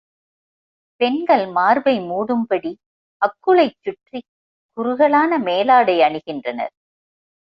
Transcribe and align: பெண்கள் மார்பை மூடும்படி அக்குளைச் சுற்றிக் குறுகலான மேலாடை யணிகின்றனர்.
பெண்கள் 1.01 1.47
மார்பை 1.47 1.93
மூடும்படி 2.01 2.71
அக்குளைச் 3.21 3.77
சுற்றிக் 3.81 4.27
குறுகலான 4.77 5.37
மேலாடை 5.39 5.95
யணிகின்றனர். 5.99 6.73